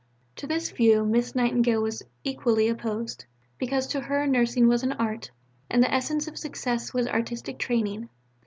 [0.37, 3.25] To this view Miss Nightingale was equally opposed,
[3.59, 5.29] because to her Nursing was an Art,
[5.69, 8.09] and the essence of success was artistic training.